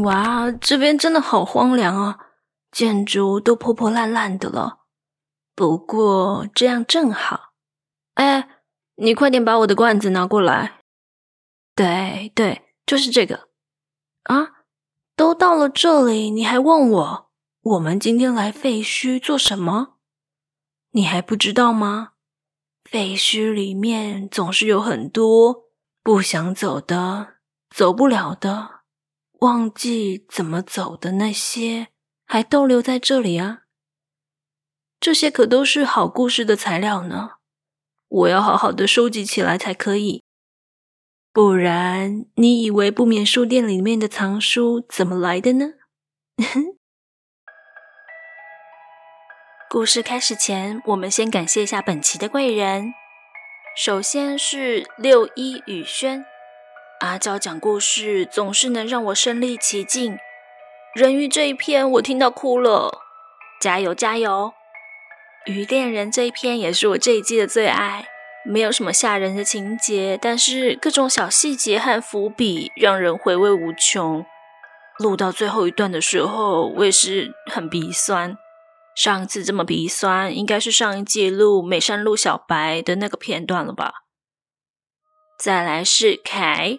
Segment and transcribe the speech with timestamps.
[0.00, 2.18] 哇，这边真的好荒凉啊，
[2.70, 4.80] 建筑都破破烂烂的了。
[5.54, 7.52] 不过这样正好。
[8.14, 8.48] 哎，
[8.96, 10.80] 你快点把我的罐子拿过来。
[11.74, 13.48] 对对，就是这个。
[14.24, 14.64] 啊，
[15.14, 17.30] 都到了这里，你还问我，
[17.60, 19.96] 我们今天来废墟做什么？
[20.92, 22.12] 你还不知道吗？
[22.84, 25.64] 废墟里面总是有很多
[26.02, 27.34] 不想走的、
[27.70, 28.81] 走不了的。
[29.42, 31.88] 忘记怎么走的那些，
[32.26, 33.62] 还逗留在这里啊！
[35.00, 37.38] 这些可都是好故事的材料呢，
[38.06, 40.22] 我要好好的收集起来才可以。
[41.32, 45.72] 不然，你以为不眠书店里面的藏书怎么来的呢？
[49.68, 52.94] 故事开始前，我们先感谢一下本期的贵人，
[53.76, 56.24] 首先是六一雨轩。
[57.02, 60.16] 阿娇讲故事总是能让我身临其境，
[60.94, 63.00] 人鱼这一篇我听到哭了，
[63.60, 64.52] 加油加油！
[65.46, 68.06] 鱼恋人这一篇也是我这一季的最爱，
[68.44, 74.24] 没有什么吓人的情节，但是各种小细节和伏笔让人回味无穷。
[75.00, 78.38] 录到最后一段的时候，我也是很鼻酸。
[78.94, 83.92] 上次这么鼻酸，应该是上一季录美山路小白的那个片段了吧？
[85.36, 86.78] 再来是凯。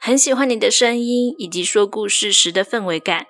[0.00, 3.26] 很喜欢你的声音以及说故事时的氛围感，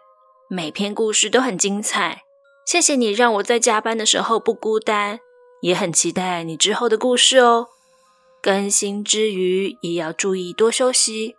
[0.48, 2.22] 每篇故事都很精彩。
[2.66, 5.18] 谢谢你让我在加班的时候不孤单，
[5.62, 7.68] 也很期待你之后的故事哦。
[8.42, 11.34] 更新之余也要注意多休息。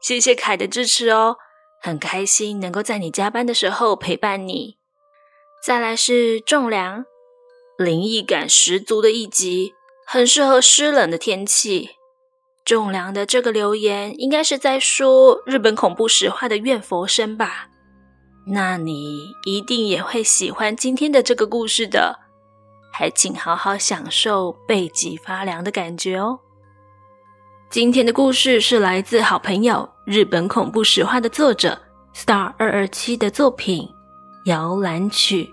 [0.00, 1.38] 谢谢凯的支持哦，
[1.80, 4.76] 很开心能够在你加班的时候陪伴你。
[5.64, 7.06] 再来是仲良，
[7.78, 9.72] 灵异感十足的一集，
[10.06, 11.90] 很适合湿冷的天气。
[12.64, 17.68] 仲良的这个留言应该是在说日本恐怖实话的怨佛生吧？
[18.46, 22.18] 那你一定也会喜欢今天的这个故事的，
[22.92, 26.38] 还请好好享受背脊发凉的感觉哦。
[27.68, 31.80] 今天的故事是来自好朋友日本恐怖实话的作者
[32.14, 33.82] Star 二二七的作品
[34.44, 35.44] 《摇篮曲》。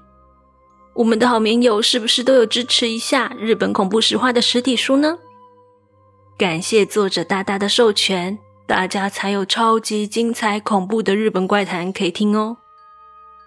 [0.93, 5.17] 我们的好棉友是不是都有支持一下日本恐怖实话的实体书呢？
[6.39, 12.55] 感谢作者大大的授权，大家才有超级精彩恐怖的日本怪谈可以听哦。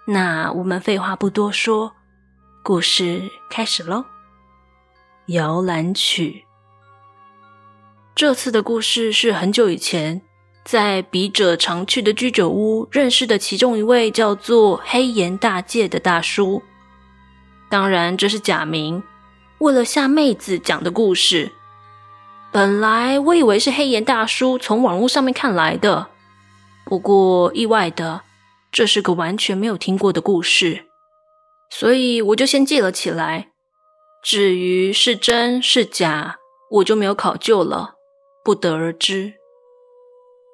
[0.05, 1.93] 那我们废话不多说，
[2.61, 4.05] 故事开始喽。
[5.25, 6.45] 摇篮曲。
[8.13, 10.21] 这次的故事是很久以前，
[10.63, 16.61] 在笔者常去的居酒屋认识的其中一位叫做黑岩大介的大叔。
[17.71, 19.01] 当然这是假名，
[19.57, 21.51] 为了吓妹子讲的故事。
[22.53, 26.09] 本来我以为是黑岩大叔从网络上面看来的，
[26.85, 28.21] 不过意外的，
[28.71, 30.85] 这是个完全没有听过的故事，
[31.71, 33.49] 所以我就先记了起来。
[34.23, 36.37] 至于是真是假，
[36.69, 37.95] 我就没有考究了，
[38.43, 39.33] 不得而知。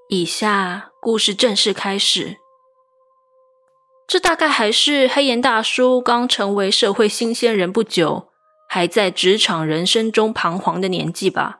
[0.07, 2.37] 以下故事正式开始。
[4.07, 8.29] 这大概还是黑岩大叔刚成为社会新鲜人不久，
[8.69, 11.58] 还在职场人生中彷徨的年纪吧。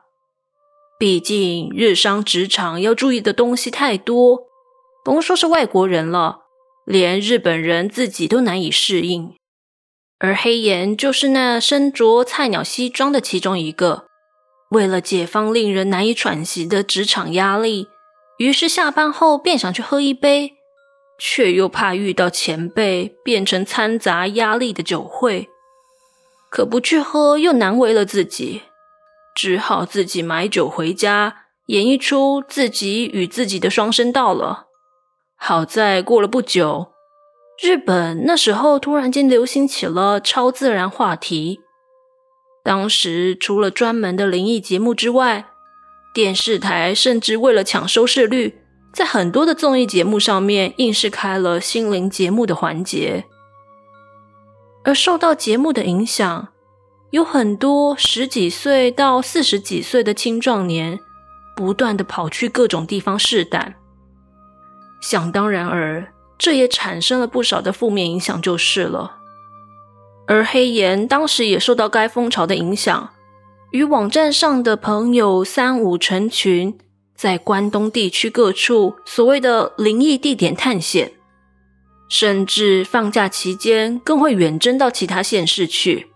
[1.00, 4.42] 毕竟日商职场要注意的东西太多，
[5.02, 6.40] 甭说是外国人了，
[6.84, 9.34] 连日本人自己都难以适应。
[10.18, 14.04] 而黑岩就是那身着菜鸟西装的其中一个。
[14.72, 17.88] 为了解放令人难以喘息的职场压力，
[18.36, 20.52] 于是下班后便想去喝一杯，
[21.18, 25.48] 却又怕遇到前辈，变成掺杂压力的酒会。
[26.50, 28.64] 可不去喝又难为了自己。
[29.42, 34.66] 只好自己买酒回家，演绎出自己与自己的双声道了。
[35.34, 36.92] 好在过了不久，
[37.62, 41.60] 日本那时候突然间流行起了超自然话题。
[42.62, 45.46] 当时除了专门的灵异节目之外，
[46.12, 48.60] 电视台甚至为了抢收视率，
[48.92, 53.24] 在很多的综艺节目上面硬是开了心灵节目的环节。
[54.84, 56.48] 而受到节目的影响。
[57.10, 61.00] 有很多十几岁到四十几岁的青壮年，
[61.56, 63.74] 不断的跑去各种地方试胆。
[65.00, 69.16] 想当然而，这也产生了不少的负面影响，就是了。
[70.28, 73.10] 而黑岩当时也受到该风潮的影响，
[73.72, 76.78] 与网站上的朋友三五成群，
[77.16, 81.12] 在关东地区各处所谓的灵异地点探险，
[82.08, 86.06] 甚至放假期间更会远征到其他县市去。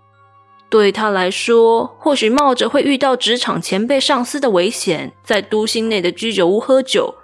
[0.74, 7.14] 对他来说，或许冒着会遇到职场前辈上司的危险，在都心内的居酒屋喝酒，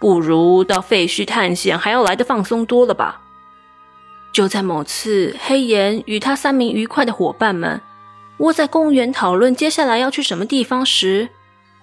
[0.00, 3.20] 不如到废墟探险还要来得放松多了吧？
[4.32, 7.82] 就在某次，黑岩与他三名愉快的伙伴们
[8.38, 11.28] 窝在公园讨论接下来要去什么地方时，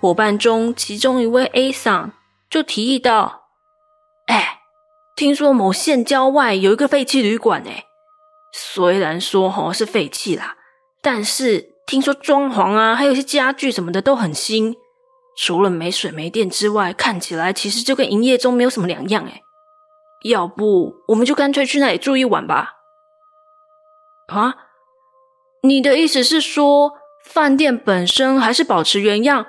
[0.02, 2.14] 伙伴中其中一位 A 桑
[2.50, 3.44] 就提议道
[4.26, 4.62] ：“哎，
[5.16, 7.86] 听说某县郊外有一个废弃旅馆，哎，
[8.52, 10.56] 虽然说齁是废弃啦，
[11.06, 14.76] 但是听说装潢啊，还有一些家具什么的都很新。”
[15.38, 19.24] 除了没水没电之外，看起来其实就跟营业中没有什么两样。
[19.26, 19.42] 哎，
[20.24, 22.78] 要不我们就干脆去那里住一晚吧？
[24.30, 24.56] 啊？
[25.62, 26.94] 你的意思是说，
[27.24, 29.46] 饭店本身还是保持原样，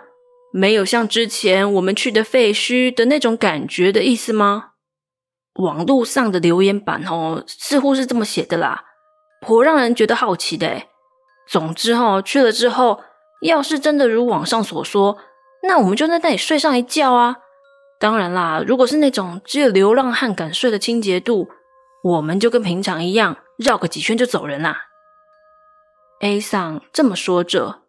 [0.52, 4.72] 没有像之前我们去的废墟的那种感觉的意思吗？
[5.60, 8.84] 网络上的留言板哦，似乎是这么写的啦，
[9.40, 10.66] 颇让人觉得好奇的。
[10.66, 10.88] 哎，
[11.46, 13.02] 总之哦，去了之后，
[13.42, 15.18] 要是真的如网上所说。
[15.62, 17.36] 那我们就在那里睡上一觉啊！
[17.98, 21.48] 当然啦，如果是那种只有流浪汉敢睡的清洁度，
[22.04, 24.88] 我们就跟平常一样绕个几圈就走人啦。
[26.20, 27.80] A 桑这么说着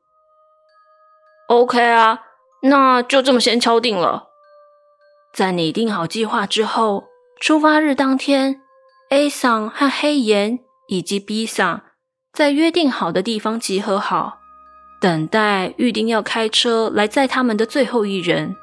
[1.48, 2.22] ，OK 啊，
[2.64, 4.30] 那就这么先敲定了。
[5.34, 7.10] 在拟定好计划之后，
[7.40, 8.62] 出发日当天
[9.10, 11.84] ，A 桑和黑岩以及 B 桑
[12.38, 14.42] 在约定好的地方集合好。
[15.00, 18.56] 等待预定要开车来载他们的最后一人。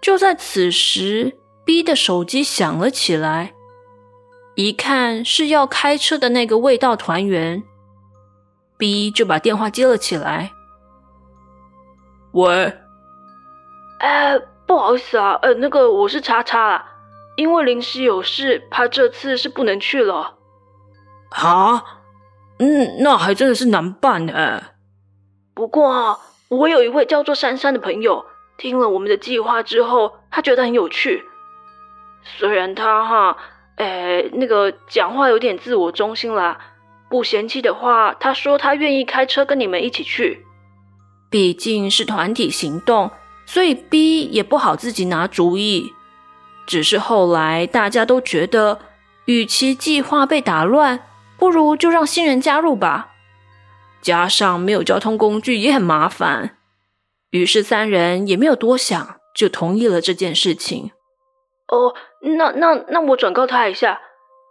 [0.00, 3.52] 就在此时，B 的手机响了起来，
[4.54, 7.64] 一看是要开车的那个味道团员
[8.78, 10.52] ，B 就把电话接了起来。
[12.30, 12.72] 喂，
[13.98, 14.38] 哎，
[14.68, 16.86] 不好意思啊，呃，那个我是叉叉啦，
[17.34, 20.36] 因为临时有事，怕这次是不能去了。
[21.30, 21.82] 啊？
[22.58, 24.62] 嗯，那还真的是难办呢。
[25.54, 26.18] 不过啊，
[26.48, 28.24] 我有一位叫做珊珊的朋友，
[28.56, 31.24] 听了我们的计划之后，他觉得很有趣。
[32.38, 33.36] 虽然他哈，
[33.76, 36.58] 诶，那个讲话有点自我中心啦，
[37.08, 40.44] 不嫌弃的话，他说他愿意开车跟你们一起去。
[41.30, 43.10] 毕竟是团体行动，
[43.44, 45.92] 所以 B 也不好自己拿主意。
[46.66, 48.80] 只是后来大家都觉得，
[49.26, 51.00] 与其计划被打乱，
[51.38, 53.12] 不如就让新人加入吧。
[54.02, 56.58] 加上没有交通工具也很麻烦，
[57.30, 60.92] 于是三人也没有多想，就同意了这件事情。
[61.68, 64.00] 哦，那那那我转告他一下，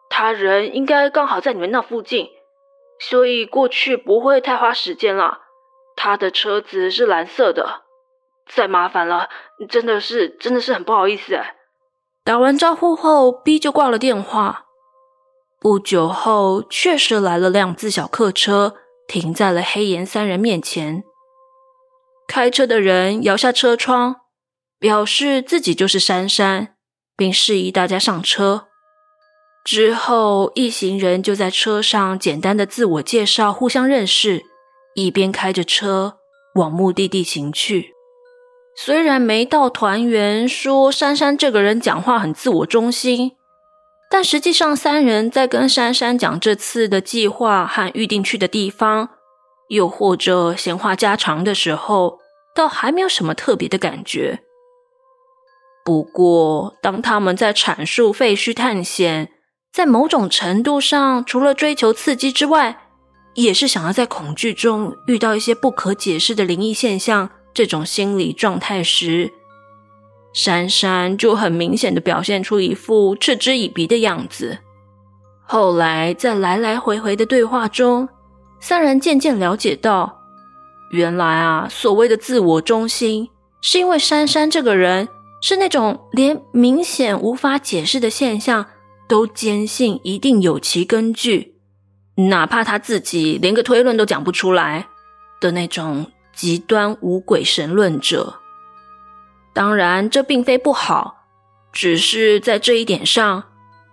[0.10, 2.28] 他人应该刚好在你们那附近，
[3.00, 5.40] 所以过去不会太花时间了。
[5.96, 7.84] 他的车子是蓝色的，
[8.50, 9.30] 再麻烦了，
[9.70, 11.56] 真的是真的是很不好意思哎。
[12.26, 14.65] 打完招呼后，B 就挂了电话。
[15.60, 18.76] 不久后，确实来了辆自小客车。
[19.08, 21.04] 停在了黑岩三人面前。
[22.28, 24.16] 开车的人摇下车窗，
[24.80, 26.76] 表示自己就是珊珊，
[27.16, 28.66] 并示意大家上车。
[29.64, 34.44] 之后，一行人就在车上简单的自我介绍，互相认识，
[34.96, 36.18] 一边开着车
[36.56, 37.94] 往目的地行去。
[38.76, 43.35] 虽然没到团员说珊珊这个人讲话很自我中心。
[44.18, 49.10] 但实际上，三人在跟珊珊讲这次的计划和预定去的地方，
[49.68, 52.20] 又或者闲话家常的时候，
[52.56, 54.40] 倒还没有什么特别的感觉。
[55.84, 59.34] 不过，当他们在阐述废墟探险，
[59.74, 62.84] 在某种程度上，除了追求刺激之外，
[63.34, 69.34] 也是想要在恐惧中遇到一些不可解释的灵异现象，这种心理状态时，
[70.36, 74.58] 珊珊就很明显的表现出一副嗤之以鼻的样子。
[75.46, 78.10] 后来在来来回回的对话中，
[78.60, 80.20] 三人渐渐了解到，
[80.92, 83.30] 原来啊，所谓的自我中心，
[83.62, 85.08] 是因为珊珊这个人
[85.42, 88.66] 是那种连明显无法解释的现象
[89.08, 91.56] 都坚信一定有其根据，
[92.16, 94.88] 哪怕他自己连个推论都讲不出来
[95.40, 98.42] 的那种极端无鬼神论者。
[99.56, 101.28] 当然，这并非不好，
[101.72, 103.46] 只是在这一点上，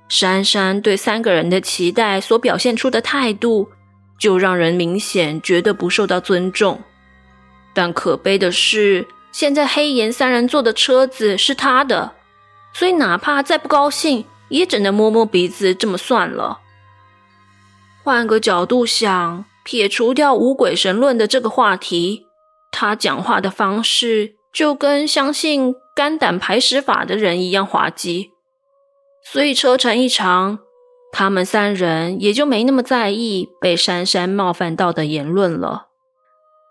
[0.09, 3.69] 珊珊对三个人的期待所表现出的态度，
[4.19, 6.83] 就让人明显觉得不受到尊重。
[7.73, 12.15] 但可悲的是，现在黑岩三人坐的车子是他的，
[12.75, 16.59] 所以哪怕再不高兴，也只能摸摸鼻子，这么算了。
[18.03, 22.27] 换个角度想，撇除掉五鬼神论的这个话题，
[22.73, 24.35] 他讲话的方式。
[24.53, 28.31] 就跟相信肝胆排石法的人一样滑稽，
[29.25, 30.59] 所以车程一长，
[31.11, 35.89] 他们三人也就没那么在意被珊珊冒犯到的言论了。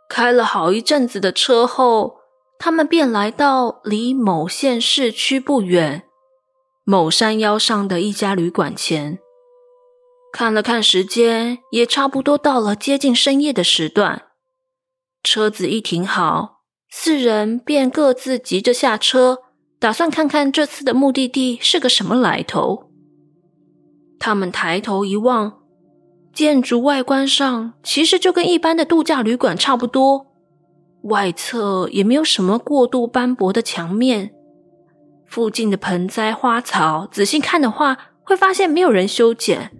[0.07, 2.17] 开了好一阵子的车后，
[2.59, 6.03] 他们便来到离某县市区不远、
[6.83, 9.19] 某山腰上的一家旅馆前，
[10.33, 14.27] 看了看时间，也差不多到了接近深夜的时段。
[15.23, 16.60] 车子一停好，
[16.93, 19.39] 四人便各自急着下车，
[19.79, 22.91] 打算看看这次的目的地是个什么来头。
[24.19, 25.53] 他们抬头一望，
[26.33, 30.27] 建筑外观上其实就跟一般的度假旅馆差不多，
[31.03, 34.31] 外侧也没有什么过度斑驳的墙面。
[35.25, 39.71] 附近的盆栽花草，仔细看的话，会发现没有人修剪。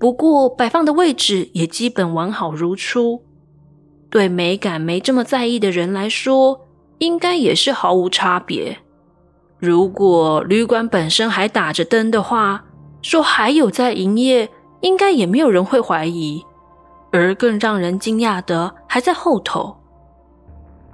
[0.00, 3.23] 不过摆放的位置也基本完好如初。
[4.14, 6.68] 对美感没这么在意的人来说，
[6.98, 8.78] 应该也是毫无差别。
[9.58, 12.64] 如果旅馆本身还打着灯的话，
[13.02, 14.48] 说还有在营业，
[14.82, 16.44] 应该也没有人会怀疑。
[17.10, 19.76] 而更让人惊讶的还在后头。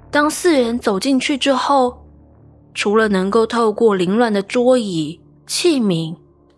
[0.09, 2.03] 当四人走进去之后，
[2.73, 6.15] 除了能够透过凌乱的桌椅、器皿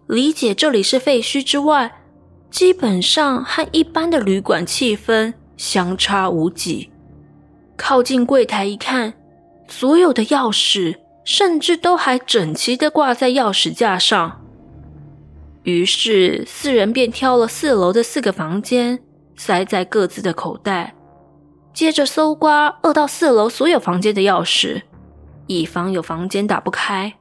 [0.08, 1.92] 理解这里是废墟之外，
[2.50, 6.92] 基本上和一般的旅馆气氛相差无几。
[7.76, 9.14] 靠近柜台一看，
[9.68, 14.42] 所有的钥匙甚至都还整齐地挂在钥匙架上。
[15.64, 19.00] 于是四人便挑了四楼的四个房间，
[19.36, 20.94] 塞在各自的口袋，
[21.74, 24.82] 接着搜刮二到四楼所有房间的钥匙，
[25.48, 27.14] 以防有房间打不开。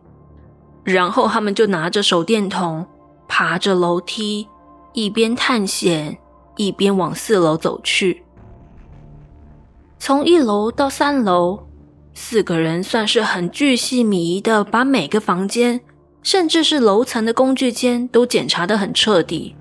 [0.85, 2.85] 然后他们就拿着手电筒，
[3.29, 4.49] 爬着楼梯，
[4.93, 6.19] 一边探险，
[6.57, 8.23] 一边往四楼走去。
[9.99, 11.67] 从一楼到三楼，
[12.13, 15.81] 四个人算是很巨细靡遗的把每个房间，
[16.23, 19.55] 甚至是楼层的工具间都检查得很彻底。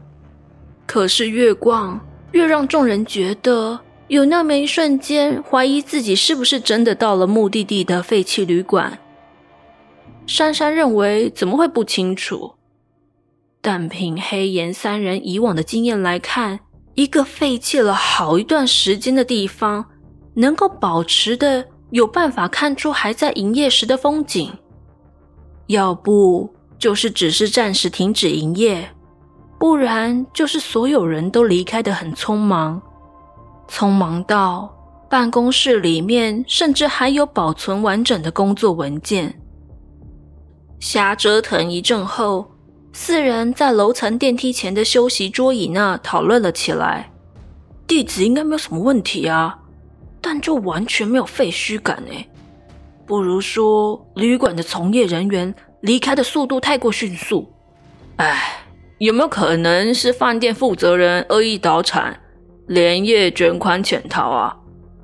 [0.88, 2.00] 可是越逛，
[2.32, 9.00] 越让众人觉得有那么一瞬间怀疑自己是不是真的到了目的地的废弃旅馆。
[10.28, 12.56] 珊珊认为怎么会不清楚？
[13.62, 16.62] 但凭黑岩三人以往的经验来看，
[16.96, 19.86] 一个废弃了好一段时间的地方。
[20.34, 24.50] 能够保持的，有办法看出还在营业时的风景，
[25.68, 28.90] 要不就是只是暂时停止营业，
[29.60, 32.82] 不然就是所有人都离开的很匆忙，
[33.68, 34.74] 匆忙到
[35.10, 39.38] 办公室里面甚至还有保存完整的工作文件。
[40.80, 42.51] 瞎折腾一阵后，
[42.94, 47.10] 四人在楼层电梯前的休息桌椅那讨论了起来，
[47.88, 49.58] 地址应该没有什么问题啊。
[50.20, 52.28] 但就完全没有废墟感哎，
[53.08, 57.52] 不如说旅馆的从业人员离开的速度太过迅速。
[58.18, 58.64] 哎，
[59.00, 62.20] 有没有可能是饭店负责人恶意倒产，
[62.68, 64.56] 连夜卷款潜逃啊？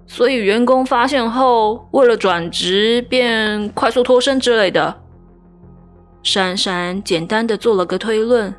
[0.05, 5.01] 所以员工发现后，为了转职便快速脱身之类的。
[6.23, 8.53] 珊珊简单的做了个推论：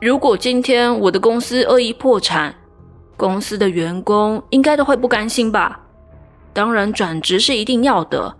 [0.00, 2.54] 如果今天我的公司恶意破产。
[3.16, 5.80] 公司的员工应该都会不甘心吧？
[6.52, 8.36] 当然，转职是一定要的，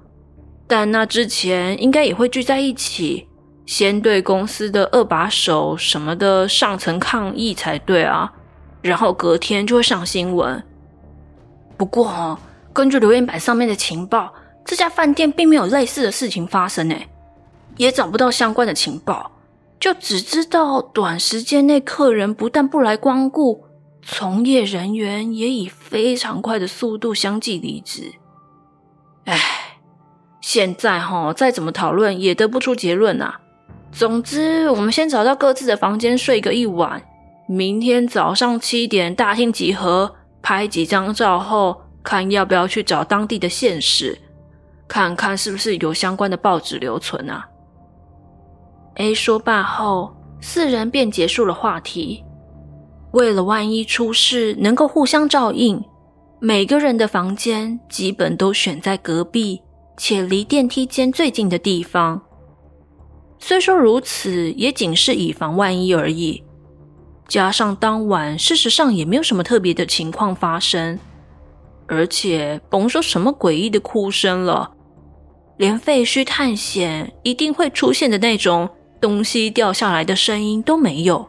[0.68, 3.26] 但那之前应该也会聚在一起，
[3.66, 8.32] 先对公司的二把手什么的上层抗议才对啊。
[8.80, 10.62] 然后隔天就会上新闻。
[11.76, 12.38] 不过哦，
[12.72, 14.32] 根据留言板上面的情报，
[14.64, 17.08] 这家饭店并没有类似的事情发生，诶，
[17.78, 19.32] 也找不到相关的情报，
[19.80, 23.64] 就只知道短时间内客人不但不来光顾。
[24.02, 28.12] 从业人员也以非常快的速度相继离职。
[29.24, 29.38] 唉，
[30.40, 33.40] 现在哈再怎么讨论也得不出结论啊。
[33.92, 37.02] 总之，我们先找到各自的房间睡个一晚，
[37.46, 44.18] 明天早上七点大厅集合，拍几张照后，看要不要去找当地的县市，
[44.86, 47.46] 看看是不是有相关的报纸留存啊。
[48.98, 52.24] A 说罢后，四人便结束了话题。
[53.12, 55.82] 为了万一出事能够互相照应，
[56.40, 59.62] 每个人的房间基本都选在隔壁
[59.96, 62.20] 且离电梯间最近的地方。
[63.38, 66.42] 虽说如此，也仅是以防万一而已。
[67.28, 70.98] 加上当晚事实上也没有什么特别的情况发生，
[71.86, 74.72] 而且甭说什么诡异的哭声了，
[75.56, 78.68] 连废墟探险一定会出现的那种
[79.00, 81.28] 东西掉下来的声音都没有。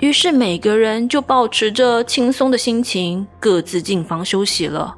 [0.00, 4.96] 于是每个人就抱持着轻松的心情，各自进房休息了。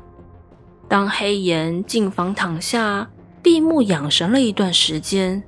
[0.89, 3.11] 当黑岩进房躺下，
[3.43, 5.43] 闭目养神了一段时间，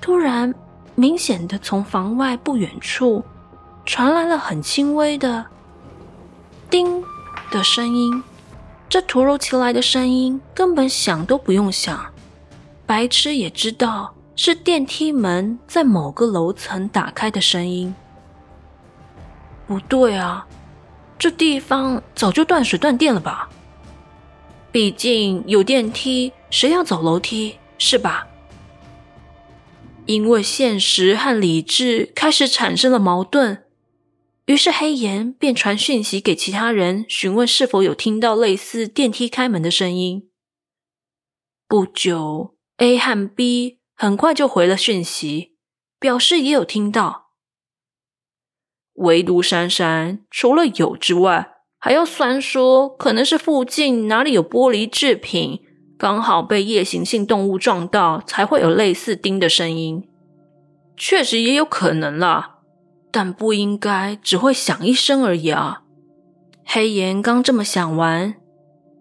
[0.00, 0.54] 突然，
[0.94, 3.24] 明显的从房外不远处
[3.84, 5.44] 传来了很轻微的
[6.70, 7.02] “叮”
[7.50, 8.22] 的声音。
[8.88, 12.06] 这突如其来的声音根本想都不用想，
[12.86, 17.94] 白痴也知道是电梯门在某个楼层打开的声音。
[19.66, 20.46] 不对啊，
[21.18, 23.48] 这地方早就断水断电了吧？
[24.70, 28.28] 毕竟有电梯，谁要走楼梯，是吧？
[30.04, 33.64] 因为现实和理智开始产生了矛盾，
[34.44, 40.28] 于是黑岩便传讯息给其他人，询问是否有听到类似电梯开门的声音。
[41.66, 45.56] 不久，A 和 B 很快就回了讯息，
[45.98, 47.30] 表示也有听到。
[48.96, 55.62] 唯独珊珊除了有之外，还要酸说可能是附近哪里有玻璃制品。
[55.98, 60.06] 刚好被夜行性动物撞到，才会有类似叮的声音。
[60.94, 62.58] 确实也有可能啦，
[63.10, 65.84] 但不应该只会响一声而已啊。
[66.66, 68.34] 黑岩刚这么想完，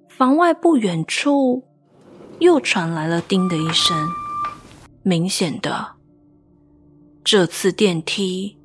[0.07, 1.65] 房外不远处
[2.39, 4.07] 又传来了叮的一声。
[5.07, 5.97] 明显的，
[7.23, 8.57] 这次电梯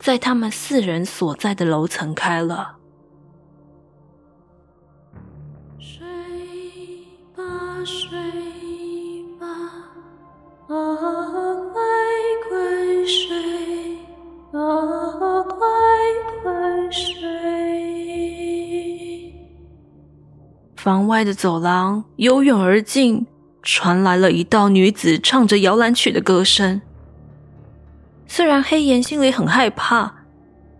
[0.00, 2.78] 在他们四人所在的楼层开了。
[5.78, 6.00] 睡
[7.36, 8.18] 吧，睡
[9.38, 9.46] 吧。
[10.66, 10.74] 乖
[12.48, 13.98] 乖睡。
[14.50, 14.62] 乖
[16.42, 19.34] 乖睡
[20.74, 23.26] 房外的走廊由远而近，
[23.62, 26.82] 传来了一道女子唱着摇篮曲的歌声。
[28.26, 30.12] 虽然黑岩心里很害怕，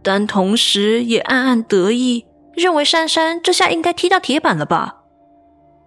[0.03, 2.25] 但同时也暗暗得意，
[2.55, 4.97] 认为珊珊这下应该踢到铁板了吧？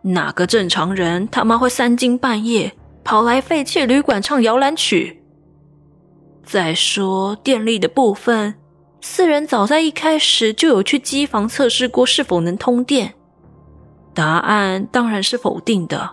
[0.04, 2.74] 哪个正常人他妈会三更半夜
[3.04, 5.24] 跑来废弃旅馆唱摇篮曲？
[6.44, 8.54] 再说电力的部分，
[9.02, 13.16] 四人早在一开始就有去机房测试过是否能通电。
[14.14, 16.12] 答案当然是否定的，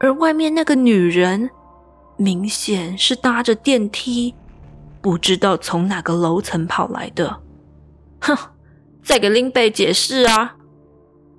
[0.00, 1.50] 而外面那个女人
[2.16, 4.34] 明显是搭着电梯，
[5.00, 7.40] 不知道从哪个楼层跑来的。
[8.20, 8.36] 哼，
[9.02, 10.56] 再给林贝解释啊！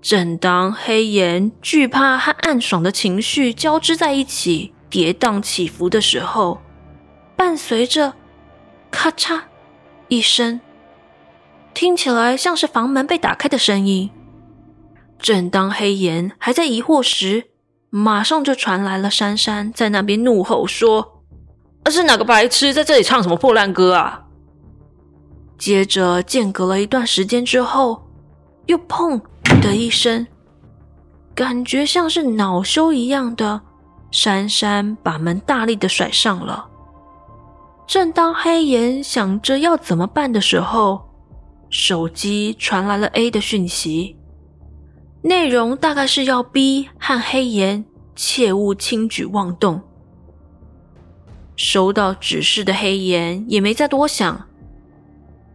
[0.02, 6.62] 正当黑岩惧怕和暗爽的情绪交织在一起，跌宕起伏的时候，
[7.36, 8.14] 伴随着
[8.90, 9.42] 咔嚓
[10.08, 10.62] 一声，
[11.74, 14.10] 听起来像是房门被打开的声音。
[15.18, 17.50] 正当黑岩还在疑惑时，
[17.90, 21.24] 马上就传来了珊珊在那边怒吼说
[21.84, 24.26] ：“那是哪个白痴在这里唱什么破烂歌啊？”
[25.58, 28.08] 接着间隔了一段时间之后，
[28.68, 29.20] 又砰
[29.62, 30.28] 的一声，
[31.34, 33.60] 感觉像是恼羞一样的，
[34.12, 36.68] 珊珊把门大力的甩上了。
[37.88, 41.10] 正当黑岩想着要怎么办的时候，
[41.72, 44.16] 手机传来了 A 的讯息。
[45.22, 47.84] 内容大概是要逼和黑岩
[48.16, 49.82] 切勿轻举妄动。
[51.56, 54.48] 收到指示的黑岩也没再多想，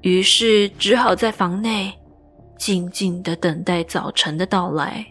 [0.03, 1.95] 于是只好在房内
[2.59, 5.07] 静静的等待早晨的到来。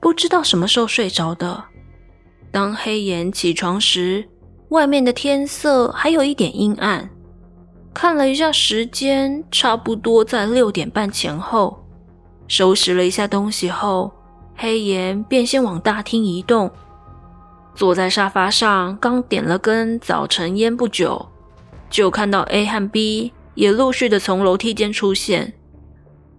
[0.00, 1.62] 不知道什么时候睡着的，
[2.50, 4.26] 当黑岩起床时，
[4.70, 7.10] 外面的天色还有一点阴暗。
[7.92, 11.84] 看了一下时间，差不多在六点半前后。
[12.48, 14.10] 收拾了一下东西后，
[14.56, 16.70] 黑岩便先往大厅移动。
[17.74, 21.28] 坐在沙发上，刚点了根早晨烟不久，
[21.88, 25.52] 就看到 A 和 B 也陆续的从楼梯间出现。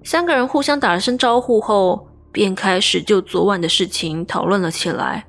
[0.03, 5.25] 三个人互相打了声招呼后，便开始就昨晚的事情讨论了起来。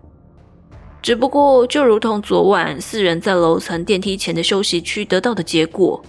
[1.02, 6.02] 只不过，就如同昨晚四人在楼层电梯前的休息区得到的结果，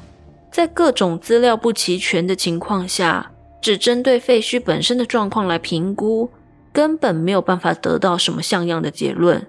[0.51, 3.31] 在各种资料不齐全的情况下。
[3.61, 6.29] 只针对废墟本身的状况来评估，
[6.73, 9.47] 根本没有办法得到什么像样的结论。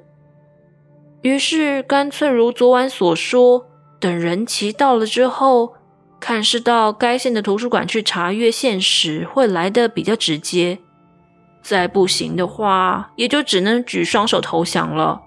[1.22, 3.66] 于是，干脆如昨晚所说，
[3.98, 5.74] 等人齐到了之后，
[6.20, 10.78] 看是到该县的图书馆去查阅现实会来的比较直接。
[11.62, 15.22] 再不行的话，也就只能举双手投降了。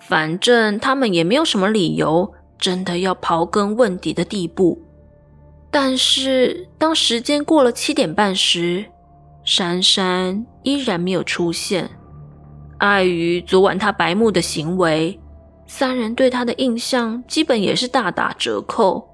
[0.00, 4.85] 反正他们也没有什么理由，真的要刨根问底的地步。
[5.78, 8.82] 但是，当时间过了七点半时，
[9.44, 11.90] 珊珊依然没有出现。
[12.78, 15.20] 碍于昨晚她白目的行为，
[15.66, 19.06] 三人对她的印象基本也是大打折扣。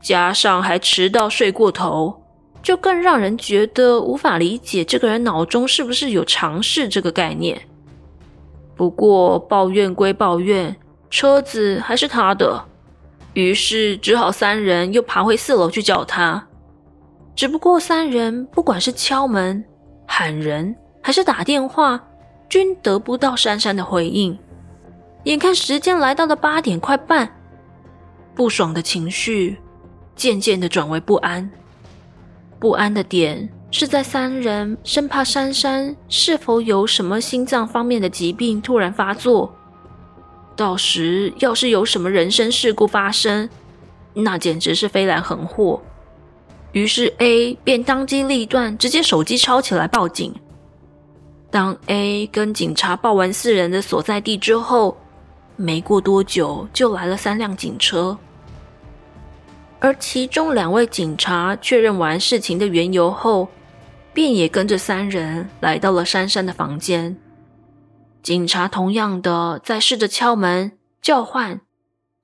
[0.00, 2.22] 加上还迟到睡过头，
[2.62, 7.60] 就更让人觉得无法理解这个人脑中是不是有常识这个概念。
[8.74, 10.74] 不过抱怨归抱怨，
[11.10, 12.64] 车子还是他的。
[13.36, 16.42] 于是只好三人又爬回四楼去叫他。
[17.34, 19.62] 只不过三人不管是敲门，
[20.06, 22.02] 喊人还是打电话，
[22.48, 24.36] 均得不到珊珊的回应。
[25.24, 27.30] 眼看时间来到了八点快半，
[28.34, 29.58] 不爽的情绪
[30.14, 31.50] 渐渐的转为不安。
[32.58, 39.54] 不安的点是在三人生怕珊珊是否有什么心脏方面的疾病突然发作，
[40.56, 43.48] 到时要是有什么人身事故发生，
[44.14, 45.82] 那简直是飞来横祸。
[46.72, 50.34] 于是 A 便当机立断，直接手机抄起来报警。
[51.50, 54.96] 当 A 跟警察报完四人的所在地之后，
[55.56, 58.16] 没过多久就来了三辆警车。
[59.78, 63.48] 而其中两位警察确认完事情的缘由后，
[64.12, 67.16] 便也跟着三人来到了珊珊的房间。
[68.26, 71.60] 警察同样的在试着敲门叫唤，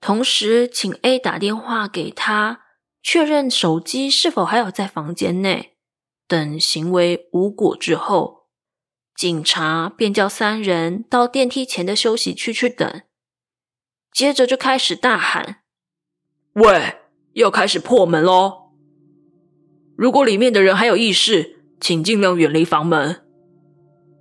[0.00, 2.62] 同时请 A 打电话给他，
[3.04, 5.76] 确认手机是否还有在房间内。
[6.26, 8.48] 等行为无果之后，
[9.14, 13.02] 警察便叫三人到电梯前的休息区去等，
[14.12, 15.58] 接着就开始大喊
[16.54, 16.96] ：“喂！”
[17.34, 18.72] 要开始破门喽！
[19.96, 23.24] 如果里面的人还有意识，请尽量远离房门。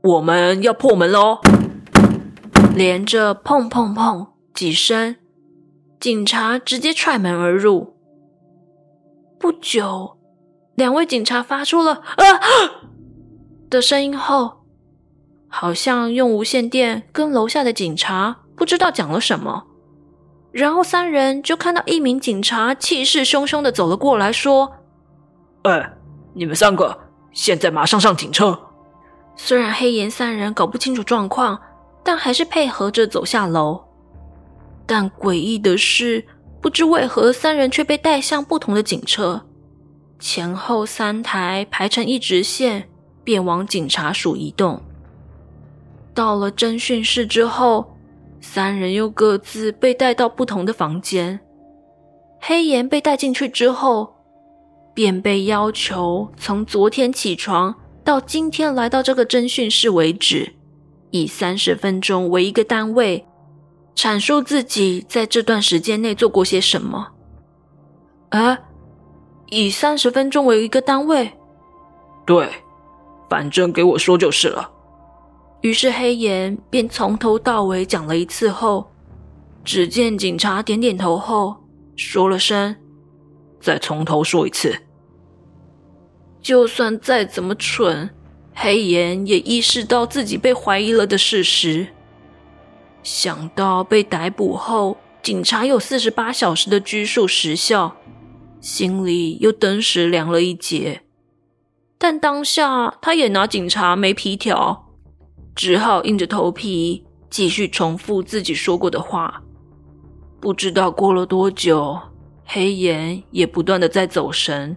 [0.04, 1.42] 我们要破门喽！
[2.76, 5.18] 连着砰砰砰几声，
[6.00, 7.96] 警察直接踹门而入。
[9.40, 10.18] 不久，
[10.76, 12.24] 两位警察发出了“啊”
[13.70, 14.64] 的声音后，
[15.48, 19.66] 好像用无线电跟楼下的警察不知道讲了什么。
[20.52, 24.72] 然后三人就看到一名警察气势汹汹的走了过来，说
[25.64, 25.94] ：“哎，
[26.34, 26.98] 你们三个
[27.32, 28.58] 现在马上上警车。”
[29.36, 31.60] 虽然黑岩三人搞不清楚状况，
[32.12, 33.82] 但还是配合着走下楼。
[34.86, 36.26] 但诡异的是，
[36.60, 39.42] 不知为何三人却被带向不同的警车，
[40.20, 42.90] 前后三台排成一直线，
[43.24, 44.82] 便往警察署移动。
[46.14, 47.96] 到了侦讯室之后。
[48.42, 51.40] 三人又各自被带到不同的房间。
[52.40, 54.16] 黑岩被带进去之后，
[54.96, 60.56] 便被要求从昨天起床到今天来到这个侦讯室为止，
[61.12, 63.26] 以三十分钟为一个单位，
[63.96, 67.10] 阐述自己在这段时间内做过些什么。
[68.30, 68.58] 啊，
[69.50, 71.32] 以三十分钟为一个单位？
[72.26, 72.50] 对，
[73.30, 74.72] 反正给我说就是了。
[75.62, 78.90] 于是黑岩便从头到尾讲了一次后，
[79.64, 81.56] 只见警察点点头后，
[81.96, 82.76] 说了声
[83.62, 84.76] ：“再从头说一次。”
[86.42, 88.10] 就算再怎么蠢，
[88.54, 91.88] 黑岩也意识到自己被怀疑了的事实。
[93.04, 97.96] 想到被逮捕后，警察有四十八小时的拘束时效，
[98.60, 101.02] 心里又登时凉了一截。
[101.98, 104.88] 但当下他也拿警察没皮条。
[105.54, 109.44] 只好硬着头皮继续重复自己说过的话。
[110.40, 112.00] 不知道过了多久，
[112.46, 114.76] 黑岩也不断的在走神。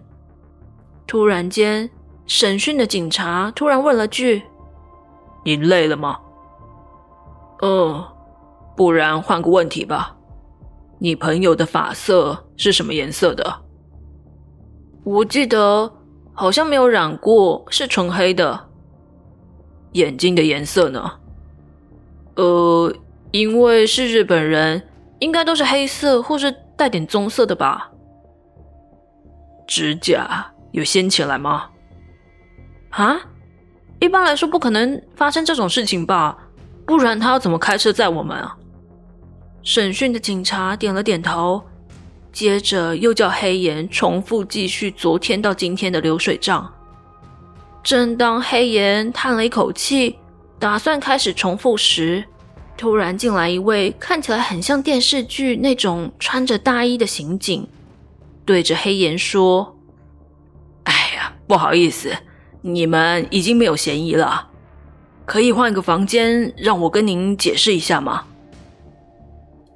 [1.07, 1.89] 突然间，
[2.27, 4.43] 审讯的警察突然问了句
[5.45, 6.19] ：“你累了吗
[7.61, 8.03] ？”“嗯，
[8.75, 10.15] 不然换个问题吧。
[10.97, 13.61] 你朋友的发色是什么颜色的
[15.03, 15.93] ？”“我记得
[16.33, 18.69] 好像没有染过，是纯黑的。”
[19.93, 21.11] 眼睛的颜色呢？
[22.35, 22.93] 呃，
[23.31, 27.91] 因为是日本人，应该都是黑色或是带点棕色的吧。
[29.65, 31.69] 指甲有掀起来吗？
[33.03, 33.19] 啊？
[33.99, 36.37] 一般来说不可能发生这种事情吧？
[36.85, 38.55] 不然他要怎么开车载我们啊？
[39.63, 41.63] 审讯的警察点了点头，
[42.31, 46.71] 接着又叫黑岩重复继续昨天到今天的流水账。
[47.83, 50.17] 正当黑岩叹了一口气，
[50.59, 52.23] 打算开始重复时，
[52.77, 57.67] 突然进来一位看起来很像电视剧那种穿着大衣的刑警，
[58.45, 59.77] 对着黑岩说
[60.85, 62.15] ：“哎呀，不好意思，
[62.67, 64.49] 你们已经没有嫌疑了，
[65.23, 68.25] 可以换个房间让我跟您解释一下吗？”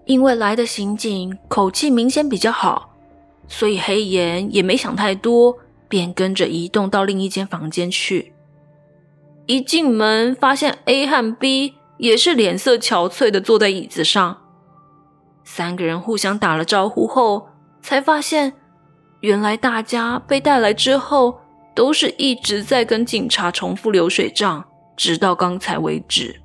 [0.05, 2.95] 因为来的刑警口气明显比较好，
[3.47, 5.57] 所以黑岩也没想太多。
[5.87, 8.33] 便跟着移动到另一间房间去。
[9.47, 14.37] 一进门，发现 A 和 B 也是脸色憔悴的坐在椅子上。
[15.43, 17.47] 三个人互相打了招呼后，
[17.81, 18.53] 才发现
[19.21, 21.39] 原来大家被带来之后，
[21.79, 26.35] 都是一直在跟警察重复流水账，直到刚才为止。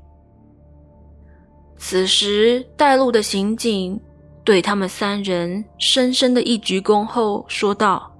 [1.77, 4.01] 此时，带路的刑警
[4.45, 8.15] 对他们三人深深的一鞠躬后，说道。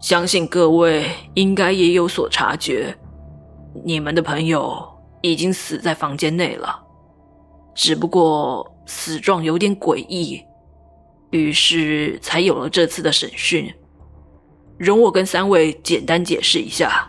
[0.00, 2.96] 相信各位应该也有所察觉，
[3.84, 4.82] 你们的朋友
[5.20, 6.82] 已经死在房间内了，
[7.74, 10.42] 只不过死状有点诡异，
[11.32, 13.70] 于是才有了这次的审讯。
[14.80, 17.06] 容我跟三位简单解释一下。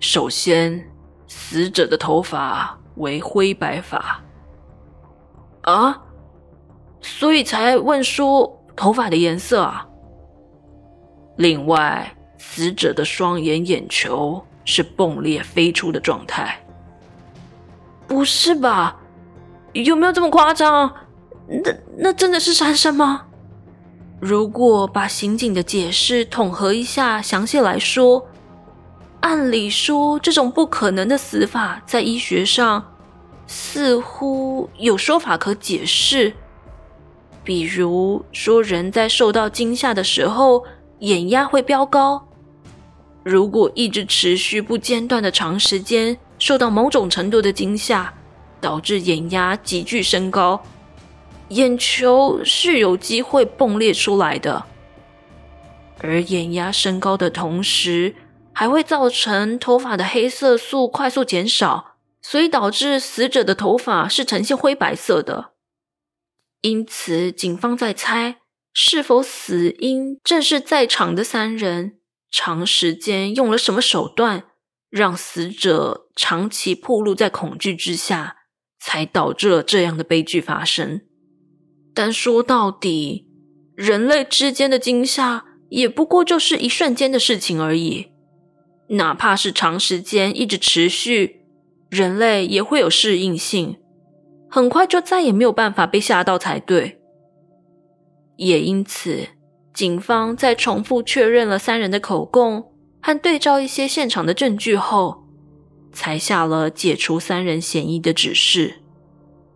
[0.00, 0.86] 首先，
[1.26, 4.20] 死者的头发为灰白发。
[5.62, 6.02] 啊？
[7.00, 9.88] 所以才问说头发的颜色啊。
[11.38, 16.62] 另外，死者的双眼眼球是迸裂飞出的状态。
[18.06, 19.00] 不是吧？
[19.72, 20.94] 有没有这么夸张？
[21.48, 23.24] 那那真的是珊珊吗？
[24.26, 28.26] 如果把刑警的解释统合一下，详细来说，
[29.20, 32.82] 按理说这种不可能的死法，在医学上
[33.46, 36.32] 似乎有说法可解释。
[37.42, 40.64] 比如说，人在受到惊吓的时候，
[41.00, 42.26] 眼压会飙高。
[43.22, 48.10] 如果一直持续不间断的长时间受到某种程度的惊吓，
[48.58, 50.62] 导致眼压急剧升高，
[51.48, 54.66] 眼球是有机会迸裂出来的。
[56.00, 58.14] 而眼压升高的同时，
[58.52, 65.52] 还会造成头发的黑色素快速减少，所以导致死者的头发是呈现灰白色的。
[66.62, 68.38] 因此，警方在猜
[68.72, 71.98] 是否死因正是在场的三人
[72.30, 74.44] 长时间用了什么手段，
[74.90, 78.36] 让死者长期暴露在恐惧之下，
[78.80, 81.02] 才导致了这样的悲剧发生。
[81.94, 83.26] 但说到底，
[83.76, 88.08] 人类之间的惊吓也不过就是一瞬间的事情而已，
[88.88, 91.42] 哪怕是长时间一直持续，
[91.88, 93.76] 人类也会有适应性。
[94.50, 97.00] 很快就再也没有办法被吓到才对。
[98.36, 99.28] 也因此，
[99.72, 105.24] 警方在重复确认了三人的口供和对照一些现场的证据后，
[105.92, 108.82] 才下了解除三人嫌疑的指示。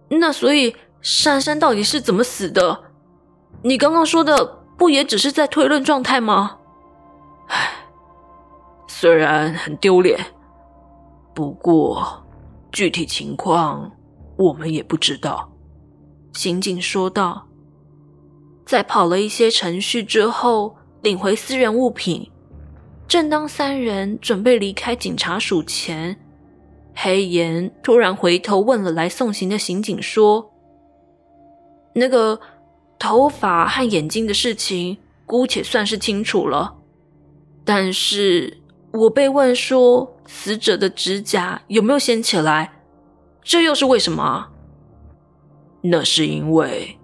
[0.09, 2.85] 那所以，珊珊到底是怎么死的？
[3.63, 4.45] 你刚刚说的
[4.77, 6.59] 不也只是在推论状态吗？
[7.49, 7.71] 唉，
[8.87, 10.19] 虽然很丢脸，
[11.35, 12.25] 不过
[12.73, 13.91] 具体情况。
[14.37, 15.51] 我们也不知道，
[16.33, 17.45] 刑警说道。
[18.65, 22.31] 在跑了一些程序之后，领回私人物品。
[23.09, 26.21] 正当三人准备离开警察署前，
[26.95, 30.53] 黑岩突然回头问了来送行的刑警说
[31.95, 32.41] ：“那个
[32.99, 36.77] 头发和眼睛的事情，姑且算是清楚了。
[37.65, 38.59] 但是
[38.93, 42.73] 我被问说，死者的指甲有没有掀起来？”
[43.43, 44.49] 这又是为什么？
[45.81, 46.99] 那是因为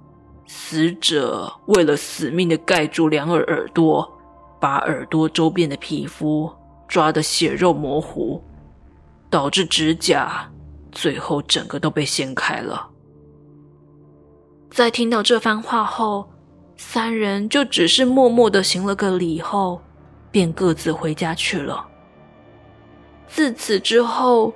[0.46, 4.18] 死者为了死命的盖住两耳耳朵，
[4.60, 6.52] 把耳朵周边的皮肤
[6.86, 8.42] 抓得血肉模糊，
[9.30, 10.50] 导致指甲
[10.92, 12.90] 最后整个都被掀开了。
[14.74, 16.28] 在听到这番话后，
[16.76, 19.80] 三人就只是默默的行了个礼后，
[20.32, 21.86] 便各自回家去了。
[23.28, 24.52] 自此之后。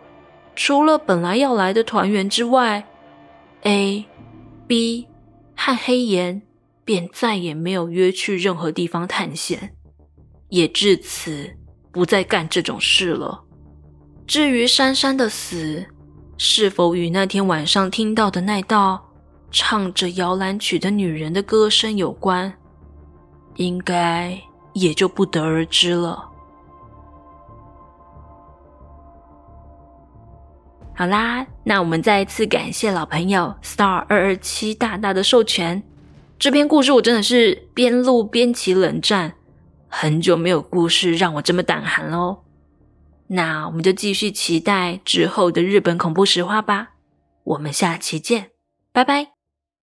[0.60, 2.84] 除了本来要来的团员之外
[3.62, 4.04] ，A、
[4.66, 5.06] B
[5.54, 6.42] 和黑岩
[6.84, 9.76] 便再也没有约去任何地方探险，
[10.48, 11.48] 也至此
[11.92, 13.44] 不再干这种事了。
[14.26, 15.86] 至于珊珊的死，
[16.36, 19.07] 是否与那天晚上听到的那道
[19.50, 22.52] 唱着摇篮曲的女人的歌声有关，
[23.56, 24.38] 应该
[24.72, 26.28] 也就不得而知了。
[30.94, 35.82] 好啦，那我们再一次感谢老朋友 Star 二二七大大的授权。
[36.38, 39.34] 这篇故事我真的是边录边起冷战，
[39.88, 42.44] 很久没有故事让我这么胆寒喽。
[43.28, 46.90] 那我们就继续期待之后的日本恐怖实话吧。
[47.44, 48.50] 我们下期见，
[48.92, 49.37] 拜拜。